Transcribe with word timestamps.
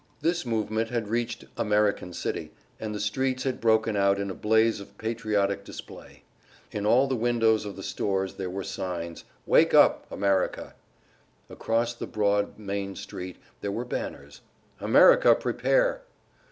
This 0.21 0.47
movement 0.47 0.89
had 0.89 1.09
reached 1.09 1.45
American 1.57 2.11
City, 2.11 2.51
and 2.79 2.95
the 2.95 2.99
streets 2.99 3.43
had 3.43 3.61
broken 3.61 3.95
out 3.95 4.19
in 4.19 4.31
a 4.31 4.33
blaze 4.33 4.79
of 4.79 4.97
patriotic 4.97 5.63
display. 5.63 6.23
In 6.71 6.87
all 6.87 7.05
the 7.05 7.15
windows 7.15 7.65
of 7.65 7.75
the 7.75 7.83
stores 7.83 8.33
there 8.33 8.49
were 8.49 8.63
signs: 8.63 9.25
"Wake 9.45 9.75
up, 9.75 10.11
America!" 10.11 10.73
Across 11.51 11.93
the 11.93 12.07
broad 12.07 12.57
Main 12.57 12.95
Street 12.95 13.37
there 13.61 13.71
were 13.71 13.85
banners: 13.85 14.41
"America 14.79 15.35
Prepare!" 15.35 16.01